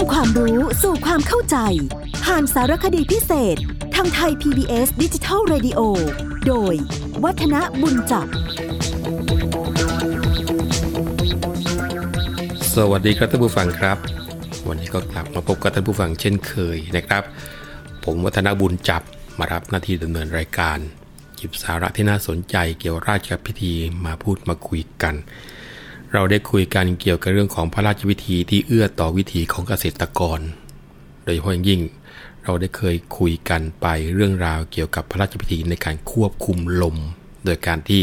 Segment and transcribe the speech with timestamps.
[0.00, 1.56] ำความรู้สู่ความเข้าใจ
[2.24, 3.56] ผ่านสารคดีพิเศษ
[3.94, 5.80] ทางไทย PBS ดิจิทัล Radio
[6.46, 6.74] โดย
[7.24, 8.26] วัฒนบุญจับ
[12.74, 13.98] สวัสดีครับท่านผู้ฟังครับ
[14.68, 17.22] วันนี้ก็กลับมาพบกับท่านผู้ฟังเช่นเคยนะครับ
[18.04, 19.02] ผมวัฒนบุญจับ
[19.38, 20.78] มารับหน้าที่ดำเนินรายการ
[21.36, 23.72] หยิบสาระที่น่าสนใจเกี่ยวราชพิธี
[24.04, 25.14] มาพูดมาคุยกัน
[26.12, 30.40] เราได้คุยกันเกี่ยวกับเรื่องของพระราชพิธีที่เอื้อต่อวิถีของเกษตรกร
[31.24, 31.80] โดยเฉพาะอยยิ่ง
[32.44, 36.96] เราได้เคยคุยกันไปเรื่องราวเกี่ยวกับพระราชพิธีในการควบคุมลม
[37.44, 38.02] โดยการที่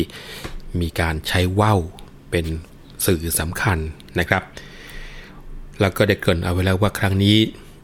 [0.82, 1.80] มีการใช้ว่าว
[2.32, 2.46] เป็น
[3.06, 3.78] สื่อสำคัญ
[4.20, 4.44] นะครับ
[5.80, 7.38] แล้วก็ได้เกริ่นเอาไว้แล้วว่าครั้งนี้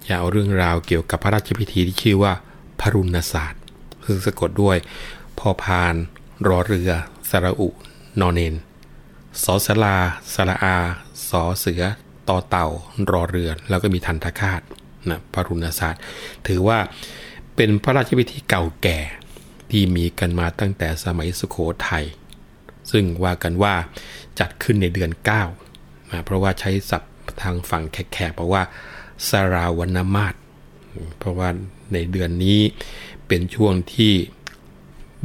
[0.07, 2.33] จะเอาเรื่องราวเกี่ยวกับพระราชพิธีที่ชื่อว่า
[2.79, 3.61] พรุณศาสตร์
[4.05, 4.77] ซึ่งสะกดด้วย
[5.39, 5.95] พอพาน
[6.47, 6.91] รอเรือ
[7.29, 7.69] สระอุ
[8.19, 8.53] นอนเนน
[9.41, 9.95] สอสลา
[10.33, 10.77] สระอา
[11.29, 11.83] สอเสือ
[12.29, 12.67] ต่อเต่า
[13.11, 14.61] รอเรือ แล้วก็มีทันทคาต
[15.09, 16.01] นะพรุณศาสตร์
[16.47, 16.79] ถือว่า
[17.55, 18.99] เป็นพระราชพิธีเก่าแก่
[19.71, 21.57] ที่มีกันมาตั้งแต่สมัยสุโข
[21.89, 22.05] ทัย
[22.91, 23.75] ซึ่งว่ากันว่า
[24.39, 25.11] จัดขึ้นในเดือน
[25.61, 28.63] 9นะเพราะว่าใช้ศัพท์ทางฝั่งแขกๆบอกว่า
[29.29, 30.33] สราวรรณมาศ
[31.17, 31.49] เพราะว่า
[31.93, 32.59] ในเดือนนี้
[33.27, 34.13] เป็นช่วงที่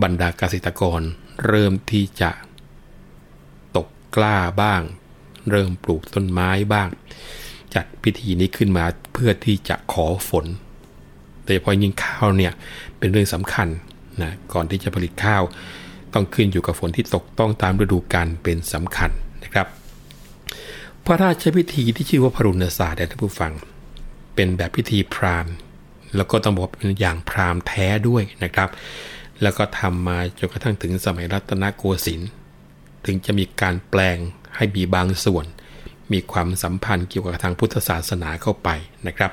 [0.02, 1.00] บรรดาเกษตรกร
[1.46, 2.30] เริ่มที่จะ
[4.16, 4.82] กล้าบ้าง
[5.50, 6.88] เริ่มปลูกต้นไม้บ้าง
[7.74, 10.46] จัดพิธีนี้ขึ้นมาเพื่อที่จะขอฝน
[11.44, 12.52] โดยเฉพาะยิ่งข้าวเนี่ย
[12.98, 13.68] เป็นเรื่องสำคัญ
[14.22, 15.42] นะก่อนที่จะผลิตข้าว
[16.14, 19.10] ต้องขึ้นอยู่กับฝนที่ตกต้องตามฤดูกาลเป็นสำคัญ
[19.44, 19.66] นะครับ
[21.04, 23.52] พระราชพิธีที่ชื่อว่าพรุณศาสตร์ท่านผู้ฟัง
[24.34, 25.52] เป็นแบบพิธีพราหมณ์
[26.16, 28.68] แล้วก็ต้องบอกเป็นอย่างพราหมณ์แท้ด้วยนะครับ
[29.42, 32.30] แล้วก็ทำมาจนกระทั่งถึงสมัยรัตนโกสินทร์
[33.04, 34.18] ถึงจะมีการแปลง
[34.56, 35.46] ให้มีบางส่วน
[36.12, 38.68] มีความสัมพันธ์เกี่ยวกับทางพุทธศาสนาเข้าไป
[39.06, 39.32] นะครับ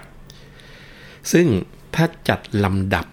[1.31, 1.47] ซึ่ง
[1.95, 3.05] ถ้าจัดลำดับ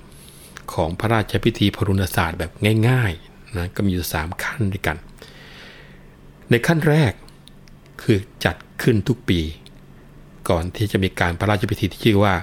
[0.75, 2.53] ของพระราชพิธีพรุณศาสตร์แบบ
[2.88, 4.97] ง่ายๆนะก็มีอยู่ 3 ขั้นด้วยกัน
[6.50, 7.12] ในขั้นแรก
[8.03, 9.41] คือจัดขึ้นทุกปี
[10.49, 12.34] ก่อนที่จะมีการพระราชพิธีที่ชื่อว่า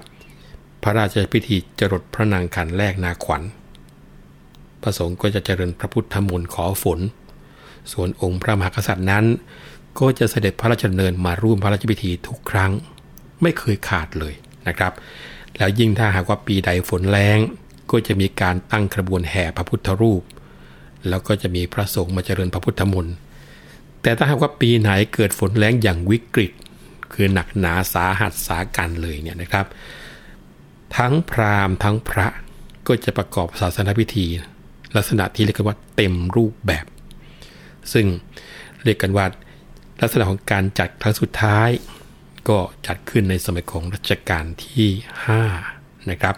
[0.84, 3.44] พระราชพิธีจรดพระนางขันแรกนาขวัญ
[4.82, 7.00] พระสงฆ์ก็จะเจริญพระพุทธมนต์ขอฝน
[7.94, 9.26] ส่วนองค์พระมหากษัตริย์นั้น
[10.00, 12.72] ก็จะเสด็จพระราชดำเนินมาร่วมพระราชพิธีทุกครั้ง
[13.42, 14.34] ไม่เคยขาดเลย
[14.68, 14.94] นะครับ
[15.58, 17.40] แล้วยิ่งถ้าหากว่าปีใดฝนแรง
[17.92, 20.24] ก็จะมีการตั้งขบวนแห่พระพุทธรูป
[21.10, 23.16] แล้วก็จะมีพระสงฆ์มาเจริญพระพุทธมนต์
[24.02, 26.52] แต่ถ้าหากว่าปีไหนเกิดฝนแรงอย่างวิกฤต
[27.14, 29.66] คือหนักหนาสาหัสสากันเลยเนี่ยนะครับ
[30.98, 32.28] ทั้งพราหมณ์ทั้งพระ
[32.88, 34.26] ก็จะประกอบศาสนพิธี
[34.96, 36.86] ลักษณะที่เรียกว่าเต็มรูปแบบ
[37.94, 38.06] ซึ่ง
[38.84, 39.26] เรียกกันว่า
[40.02, 41.70] ลักษณะของการจัดครั้งสุดท้าย
[42.50, 42.58] ก็
[42.88, 44.90] จัดขึ้นในสมัยของรัชกาลที่
[45.50, 46.36] 5 นะครับ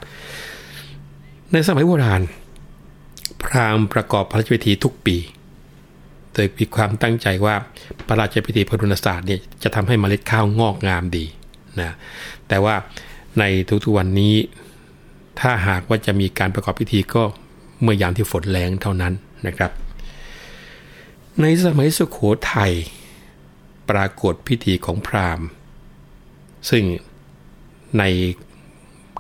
[1.52, 2.22] ในสมัยโบราณ
[3.44, 5.18] พราหมณ์ประกอบพระราชพิธีทุกปี
[6.34, 7.56] โดยมีความตั้งใจว่า
[8.08, 11.26] พระราชพิธีพรุณศาสตร์เนี่ยจะทำให้เมล็ดข้าวงอกงามดี
[11.80, 11.96] นะ
[12.48, 12.76] แต่ว่า
[13.40, 13.44] ใน
[13.84, 14.36] ทุกๆวันนี้
[15.40, 17.24] ถ้าหากว่าจะมีการประกอบพิธีก็
[17.82, 19.14] เมื่อยามที่ฝนแรงเท่านั้น
[19.48, 19.72] นะครับ
[21.40, 22.20] ในสมัยสุขโข
[22.54, 22.74] ทัย
[23.90, 25.48] ปรากฏพิธีของพราหมณ์
[26.70, 26.84] ซึ่ง
[28.00, 28.04] ใน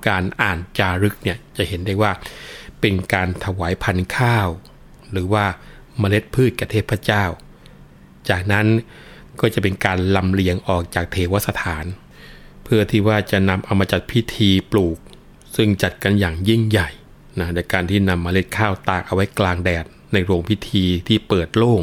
[0.07, 2.11] การอ่านจารึกเนี่ยจะเห็นได้ว่า
[2.79, 4.47] เป็นการถวายพันธุ์ข้าว
[5.11, 5.45] หรือว่า
[5.99, 7.23] เมล็ดพืชกเทพเจ้า
[8.29, 8.67] จากนั้น
[9.39, 11.85] ก็จะเป็นการลำเลียงออกจากเทวสถาน
[12.63, 14.97] เพื่อที่ว่าจะนำเอามาจัดพิธีปลูก
[15.55, 16.89] ซึ่งจัดกันอย่างยิ่งใหญ่
[17.39, 21.81] นะในการที่นำเมล็ดข้าวตากเอาไว้กลางแดดในโรงพิธีที่เปิดโล่ง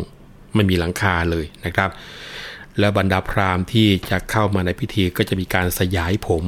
[0.58, 1.90] ไม่มีหลังคาเลยนะครับ
[2.78, 6.44] แล้วบรรดาพราหมณ์ที่จะเข้ามาในพิธีก็จะมีการสยายผม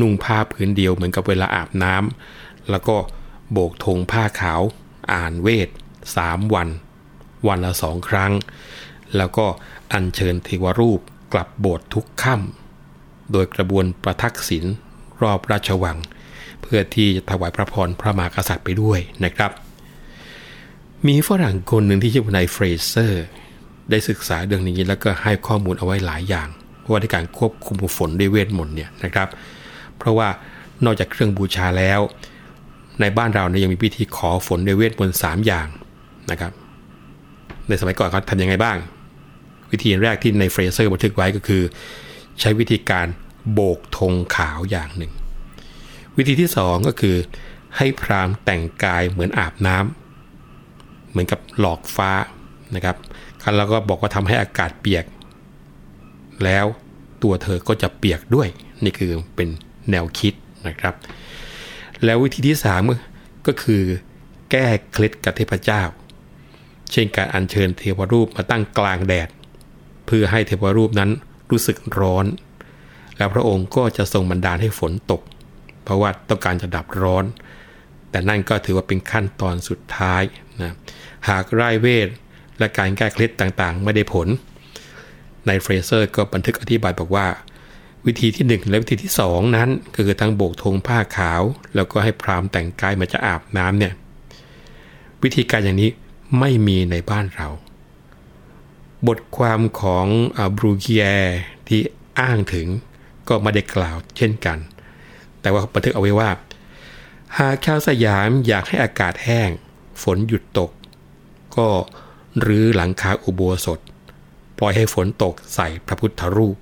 [0.00, 2.96] นุ่งผ้าผืนเดียวเหมือนกับเวลาอาบน้ำแล้วก็
[3.52, 4.62] โบกธงผ้าขาว
[5.12, 5.68] อ่านเวท
[6.16, 6.68] สามวัน
[7.48, 8.32] วันละสองครั้ง
[9.16, 9.46] แล้วก็
[9.92, 11.00] อัญเชิญเทวรูป
[11.32, 14.64] กลับโบสถ์ทุกค่ำโดยกระบวนประทักษิณ
[15.22, 15.98] รอบราชวัง
[16.62, 19.50] เพื่อที่จะถวายพระพรพระมหากษัตริย์ไปด้วยนะครับ
[21.08, 23.24] มีฝรั่งคนหนึ่งที่ชื่อว่านายเฟรเซอร์
[23.90, 26.48] ได้ศึกษาเรื่องนี้แล้วก็ให้ข้อมูลเอาไว้หลายอย่าง
[26.90, 29.28] ว่าในการควบคุมฝนด้วยเวทมนต์เนี่ยนะครับ
[29.98, 30.28] เพราะว่า
[30.84, 32.00] นอกจากเครื่องบูชาแล้ว
[33.00, 35.68] ในบ้านเราเนี่ยยังมีพิธีขอฝนด้วยเวทมนต์สามอย่าง
[36.30, 36.52] นะครับ
[37.68, 38.76] ในสมัยก่อนเขาทำยังไงบ้าง
[39.70, 41.62] วิธีแรกที่นายเฟรเซอร์บันทึกไว้ก็คือ
[42.40, 43.06] ใช้วิธีการ
[43.52, 45.12] โบกธงขาวอย่างหนึ่ง
[46.16, 47.16] วิธีที่สองก็คือ
[47.76, 50.05] ให้พรามแต่งกายเหมือนอาบน้ำ
[51.16, 52.10] เหมือนกับหลอกฟ้า
[52.74, 52.96] นะครับ
[53.56, 55.04] แล้วก็บอกว่าทำให้อากาศเปียก
[56.44, 56.66] แล้ว
[57.22, 58.48] ตัวเธอก็จะเปียกด้วย
[58.84, 59.48] นี่คือเป็น
[59.90, 60.34] แนวคิด
[60.68, 60.94] นะครับ
[62.04, 62.80] แล้ววิธีที่สาม
[63.46, 63.82] ก็คือ
[64.50, 65.82] แก้เคล็ดกับเทพเจ้า
[66.92, 69.28] เช่นการอัญเชิญเทวรูปมาตั้งกลางแดด
[70.06, 71.10] เพื่อให้เทวรูปนั้น
[71.50, 72.26] รู้สึกร้อน
[73.16, 75.22] แล้วพระองค์ก็จะทรงบันดาลให้ฝนตก
[75.84, 77.24] เพราะว่าต้องการจะดับร้อน
[78.10, 80.22] แต่นั่นก็ถือว่าเป็นขั้นตอนสุดท้าย
[80.62, 80.72] นะ
[81.28, 82.08] หากไร้เวท
[82.58, 84.28] และการแก้เคล็ดต่างๆ ไม่ได้ผล
[85.46, 87.26] ในเฟรเซอร์ก็บันทึกอธิบายบอกว่า
[88.06, 91.42] วิธีที่ 1 และวิธีที่ 2 นั้นก็คือทั้งโบกธงผ้าขาว
[91.74, 93.92] แล้วก็ให้พรามแต่งกายมาจะอาบน้ำเนี่ย
[95.22, 95.90] วิธีการอย่างนี้
[96.38, 97.48] ไม่มีในบ้านเรา
[99.06, 100.06] บทความของ
[100.56, 101.06] บรูเกีย
[101.68, 101.80] ที่
[102.20, 102.68] อ้างถึง
[103.28, 104.58] ก็ไม่ได้กล่าวเช่นกัน
[105.40, 106.30] แต่ว่าบันทึกเอาไว้ว่า
[107.38, 109.50] หากชาวสยามอยากให้อากาศแห้ง
[110.02, 110.70] ฝนหยุดตก
[111.56, 111.66] ก็
[112.46, 113.80] รื้อหลังคาอุโบสถ
[114.58, 116.56] ปล่อยให้ฝนตกใส่พระพุทธรูป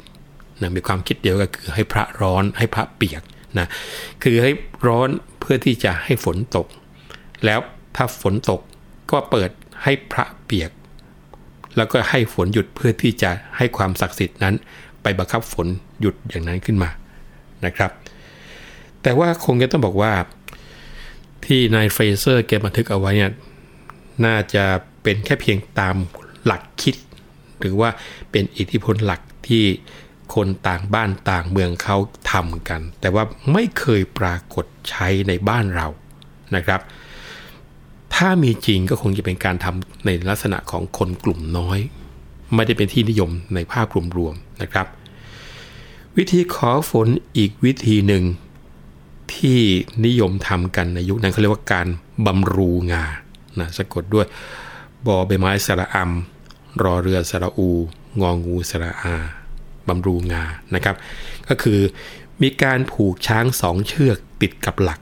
[0.61, 3.23] นะมีความคิดเดียวก็คือให้พระร้อนให้พระเปียก
[3.59, 3.67] นะ
[4.23, 4.51] คือให้
[4.87, 5.09] ร้อน
[5.41, 6.67] เพื่อที่จะให้ฝนตก
[7.45, 7.61] แล้ว
[7.97, 8.61] ถ้าฝนตก
[9.11, 9.51] ก็เปิด
[9.83, 10.71] ให้พระเปียก
[11.77, 14.55] แล้วก็ให้ฝนหยุดเพื่อที่จะให้ความศักดิ์สิทธิ์นั้น
[15.03, 15.67] ไปบังคับฝน
[16.01, 16.91] หยุดอย่างนั้นขึ้นมา
[17.67, 17.91] นะครับ
[19.03, 20.13] แต่ว่าคงจะต้องบอกว่า
[21.47, 23.33] ที่นายเฟรเซอร์แกบันทึกเอาไว้เนี่ย
[24.25, 24.65] น่าจะ
[25.03, 25.97] เป็นแค่เพียงตาม
[26.45, 26.97] หลักคิด
[27.61, 27.91] หรือว่า
[28.31, 29.65] เป็นอิทธิพลหลักที่
[30.35, 31.97] คนต่างบ้านต่างเมืองเขา
[32.33, 35.87] ทำกัน แต่ว่าไม่เคยปรากฏใช้ในบ้านเรา
[36.57, 36.81] นะครับ
[38.15, 41.79] ถ้ามีจริงก็คงจะเป็นการทำในลักษณะของคนกลุ่มน้อย
[42.55, 43.87] ไม่ได้เป็นที่นิยมในภาพ
[44.17, 44.87] รวมๆนะครับ
[46.17, 48.25] วิธีขอฝนอีกวิธีหนึ่ง
[49.37, 49.59] ที่
[50.07, 51.87] นิยมทำกันในยุคนั้นเขาเรียกว่าการ
[52.27, 53.05] บำรูงา
[53.61, 54.27] นะสะกดด้วย
[55.07, 57.71] บอใบไม้สระอำรอเรือสระอู
[58.21, 59.15] งองูสระอา
[59.89, 60.43] บำรูงา
[60.75, 60.97] นะครับ
[61.49, 61.81] ก็คือ
[62.43, 65.01] มีการผูกช้างสองเชือกติดกับหลัก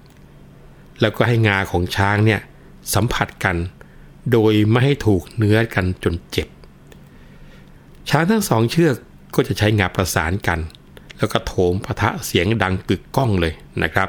[1.01, 2.41] แล้วก็ให้งาของช้างเนี่ย
[2.95, 3.57] สัมผัสกัน
[4.33, 6.49] โดยไม่ให้ถูกเนื้อกันจนเจ็บ
[8.11, 8.95] ช้างทั้งสองเชือก
[9.35, 10.59] ก็จะใช้งาประสานกัน
[11.19, 13.53] แล้วก็โถมพะทะเสียงดังกึกก้องเลย
[13.83, 14.09] นะครับ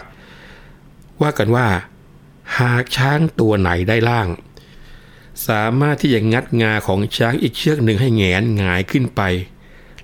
[1.22, 1.68] ว่ากันว่า
[2.60, 4.28] หากช้างตัวไหนได้ล่าง
[5.48, 9.22] สามารถที่จะงัดงาของช้างอีกเชือกหนึ่งให้แงนหงายขึ้นไป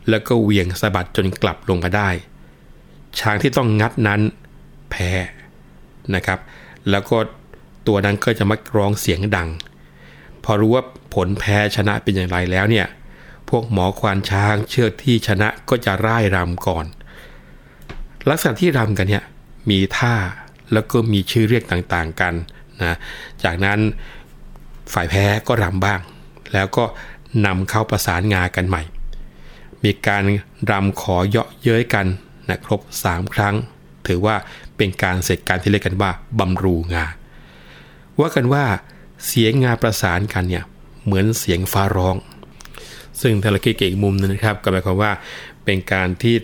[0.09, 2.09] แล้วก็เหวี่ยงสะบัดจนกลับลงมาได้
[3.19, 4.21] ช้างที่ต้องงัดนั้น
[4.89, 5.09] แพ้
[6.15, 6.39] นะครับ
[6.89, 7.17] แล้วก็
[7.87, 9.49] ตัวนั้นก็จะมักร้องเสียงดัง
[10.43, 10.83] พอรู้ว่า
[11.13, 12.87] ผลแพ้ชนะเป็นอย่างไรแล้วเนี่ย
[13.49, 16.85] พวกหมอควานช้างเชือกที่ชนะก็จะร่ายรำก่อน
[18.29, 19.23] ลักษณะที่รำกันเนี่ย
[19.69, 20.15] มีท่า
[20.73, 22.33] แล้วก็มีชื่อเรียกต่างๆกัน
[22.81, 22.97] นะ
[23.43, 23.79] จากนั้น
[24.93, 25.99] ฝ่ายแพ้ก็รำบ้าง
[26.53, 26.83] แล้วก็
[27.45, 28.83] นำเข้าประสานงากันใหม่
[29.83, 30.23] มีการ
[30.71, 32.07] รำขอเยาะเย้ยกัน
[32.49, 33.55] นะครบ 3 ครั้ง
[34.07, 34.35] ถือว่า
[34.77, 37.05] เป็นการเสร็จการที่เรียกกันว่าบำรูงา
[38.19, 38.65] ว่ากันว่า
[39.27, 40.63] เสียงงาประสานกันเนี่ย
[41.05, 42.15] เหมือนเสียงฟ้าร้อง
[43.21, 45.11] ซึ่งทาราคิเกอีกมุมนึงนะครับก็หมายความว่า
[45.65, 46.35] เป็นการที่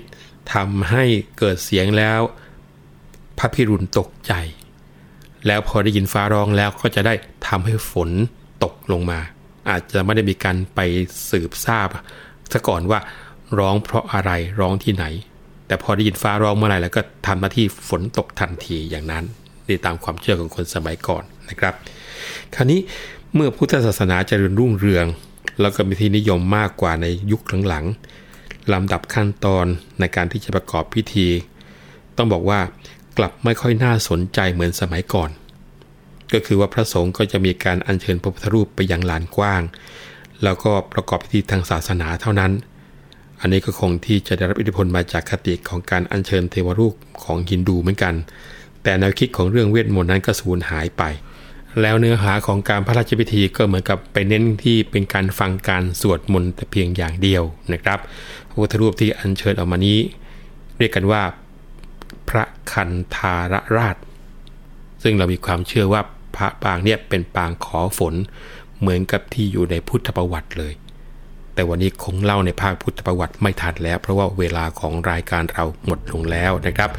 [0.54, 1.04] ทำให้
[1.38, 2.19] เกิดเสียงแล้ว
[3.37, 4.33] พระพิรุณตกใจ
[5.47, 7.13] แล้วพอได้ยินฟ้าร้องแล้วก็จะได้
[7.47, 8.09] ทำให้ฝน
[8.63, 9.19] ตกลงมา
[9.69, 10.79] อาจจะไม่ได้มีการไป
[11.29, 11.87] สืบทราบ
[12.53, 12.99] ซะก่อนว่า
[13.59, 15.06] ร้องเพราะอะไรร้องที่ไหน
[15.68, 19.23] แต่พอได้ยินฟ้าร้องเมื่อไหร่แล้วก็ทำหน้าที่ฝนตกทันทีอย่างนั้น
[19.68, 21.73] นี่ตามความเชื่อของคนสมัยก่อนนะครับ
[22.56, 22.80] คราวนี้
[23.35, 25.06] เมื่อพุทธศาสนาเจริญรุ่งเรือง
[25.61, 29.65] แล้วก็มีที่นิยมมากกว่าในยุคหลังๆลำดับขั้นตอน
[29.99, 31.27] ในการที่จะประกอบพิธี
[32.18, 32.59] ต้องบอกว่า
[33.18, 35.30] กลับไม่ค่อยน่าสนใจเหมือนสมัยก่อน
[36.34, 39.62] ก็คือว่าพระสงฆ์ก็จะมีการอัญเชิญพระพุทธรูปไปยังลานกว้าง
[40.44, 42.52] แล้วก็ประกอบพิธีทางศาสนาเท่านั้น
[43.40, 46.94] อันนี้ก็คงที่จะได้รับอิทธิพลมาจากคติของการอัญเชิญเทวรูป
[47.24, 48.14] ของฮินดูเหมือนกัน
[48.84, 51.04] แต่แนวคิดของเรื่องเวทมนต์นั้นก็สูญหายไป
[51.81, 57.44] แล้วเนื้อหาของการพระราชพิธีก็เหมือนกับไปเน้นที่เป็นการฟังการสวดมนต์แต่เพียงอย่างเดียว
[57.74, 58.00] นะครับ
[58.50, 60.00] พระพุทธรูปที่อัญเชิญออกมานี้
[60.78, 61.22] เรียกกันว่า
[62.29, 63.97] พระคันธารราช
[65.03, 66.01] ซึ่งเรามีความเชื่อว่า
[66.35, 68.13] พระปางเนี่ยเป็นปางขอฝน
[68.79, 70.73] เหมือนกับที่อยู่ในพุทธประวัติเลย
[71.53, 76.89] แต่วันนี้คงเล่าในภาคพุทธประวัติไม่ทันแล้ว เพราะว่าเวลาของรายการเราหมดลงแล้วนะครับ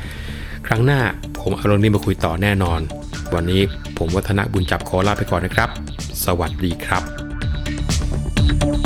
[0.66, 1.00] ครั้งหน้า
[1.40, 2.80] ผมเอาเรื่องนี้มาคุยต่อแน่นอน
[3.34, 3.62] วันนี้
[3.98, 5.68] ผมวัฒนบุญจับขอลาไปก่อนนะครับ
[6.24, 8.85] สวัสดีครับต